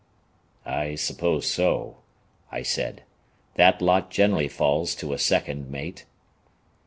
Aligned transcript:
"I 0.65 0.95
suppose 0.95 1.45
so," 1.45 1.97
I 2.51 2.63
said; 2.63 3.03
"that 3.53 3.83
lot 3.83 4.09
generally 4.09 4.47
falls 4.47 4.95
to 4.95 5.13
a 5.13 5.19
second 5.19 5.69
mate." 5.69 6.07